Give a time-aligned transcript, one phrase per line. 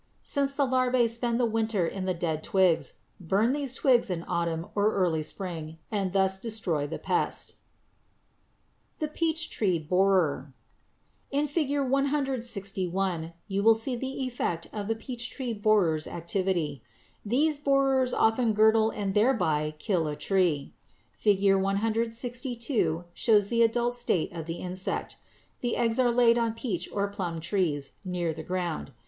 [0.23, 4.65] _Since the larvæ spend the winter in the dead twigs, burn these twigs in autumn
[4.73, 7.53] or early spring and thus destroy the pest.
[8.97, 10.55] =The Peach Tree Borer.=
[11.29, 11.77] In Fig.
[11.81, 16.81] 161 you see the effect of the peach tree borer's activity.
[17.23, 20.73] These borers often girdle and thereby kill a tree.
[21.13, 21.53] Fig.
[21.61, 25.17] 162 shows the adult state of the insect.
[25.59, 28.91] The eggs are laid on peach or plum trees near the ground.